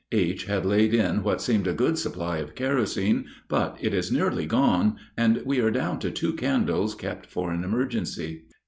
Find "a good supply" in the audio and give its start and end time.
1.67-2.39